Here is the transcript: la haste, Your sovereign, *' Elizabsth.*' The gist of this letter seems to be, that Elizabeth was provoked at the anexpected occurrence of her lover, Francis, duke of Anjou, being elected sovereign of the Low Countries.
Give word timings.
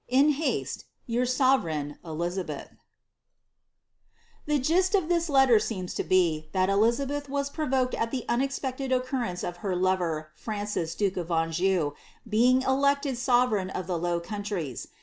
la 0.11 0.29
haste, 0.31 0.85
Your 1.05 1.27
sovereign, 1.27 1.99
*' 2.01 2.03
Elizabsth.*' 2.03 2.69
The 4.47 4.57
gist 4.57 4.95
of 4.95 5.09
this 5.09 5.29
letter 5.29 5.59
seems 5.59 5.93
to 5.93 6.03
be, 6.03 6.49
that 6.53 6.69
Elizabeth 6.71 7.29
was 7.29 7.51
provoked 7.51 7.93
at 7.93 8.09
the 8.09 8.25
anexpected 8.27 8.91
occurrence 8.91 9.43
of 9.43 9.57
her 9.57 9.75
lover, 9.75 10.31
Francis, 10.33 10.95
duke 10.95 11.17
of 11.17 11.29
Anjou, 11.29 11.91
being 12.27 12.63
elected 12.63 13.15
sovereign 13.15 13.69
of 13.69 13.85
the 13.85 13.99
Low 13.99 14.19
Countries. 14.19 14.87